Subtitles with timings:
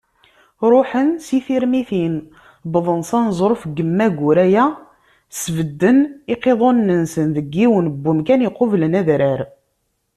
[0.71, 2.15] Ṛuḥen si Tirmitin,
[2.71, 4.65] wwḍen s aneẓruf n Yemma Guraya,
[5.41, 5.99] sbedden
[6.33, 9.39] iqiḍunen-nsen deg yiwen n umkan iqublen adrar.